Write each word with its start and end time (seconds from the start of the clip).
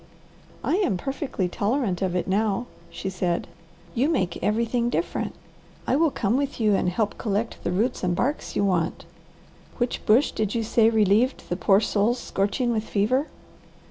"I 0.63 0.77
am 0.77 0.97
perfectly 0.97 1.47
tolerant 1.47 2.01
of 2.01 2.15
it 2.15 2.27
now," 2.27 2.65
she 2.89 3.07
said. 3.07 3.47
"You 3.93 4.09
make 4.09 4.41
everything 4.41 4.89
different. 4.89 5.35
I 5.85 5.95
will 5.95 6.09
come 6.09 6.37
with 6.37 6.59
you 6.59 6.73
and 6.73 6.89
help 6.89 7.19
collect 7.19 7.63
the 7.63 7.71
roots 7.71 8.03
and 8.03 8.15
barks 8.15 8.55
you 8.55 8.65
want. 8.65 9.05
Which 9.77 10.03
bush 10.07 10.31
did 10.31 10.55
you 10.55 10.63
say 10.63 10.89
relieved 10.89 11.47
the 11.49 11.55
poor 11.55 11.79
souls 11.79 12.17
scorching 12.17 12.71
with 12.71 12.83
fever?" 12.83 13.27